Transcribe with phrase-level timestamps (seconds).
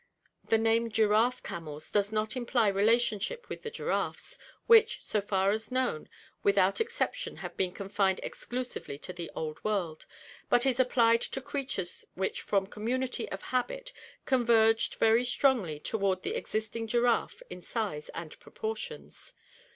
[0.45, 5.71] The name giraffe camels does not imply relationship with the giraffes, which, so far as
[5.71, 6.09] known,
[6.41, 10.07] without exception have been confined exclusively to the Old World,
[10.49, 13.93] but is applied to crea tures which from community of habit
[14.25, 19.35] converged very strongly toward the existing giraffe in size and proportions.